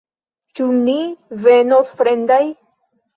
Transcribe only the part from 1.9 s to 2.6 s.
fremdaj?